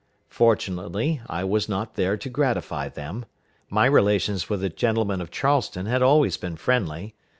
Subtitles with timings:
[0.29, 3.25] Fortunately, I was not there to gratify them.
[3.69, 7.13] My relations with the gentlemen of Charleston had always been friendly.